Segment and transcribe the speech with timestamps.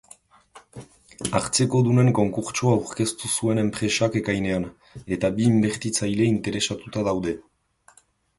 [1.39, 4.67] Hartzekodunen konkurtsoa aurkeztu zuen enpresak ekainean,
[5.19, 7.37] eta bi inbertitzaile interesatuta daude.